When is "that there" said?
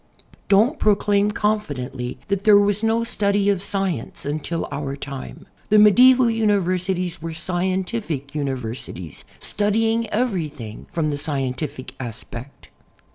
2.27-2.57